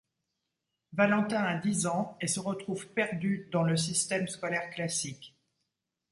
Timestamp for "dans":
3.51-3.61